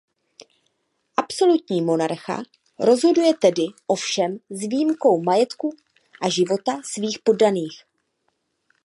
Absolutní 1.17 1.81
monarcha 1.81 2.37
rozhoduje 2.79 3.33
tedy 3.33 3.63
o 3.87 3.95
všem 3.95 4.37
s 4.49 4.59
výjimkou 4.67 5.23
majetku 5.23 5.77
a 6.21 6.29
života 6.29 6.81
svých 6.83 7.19
poddaných. 7.19 7.83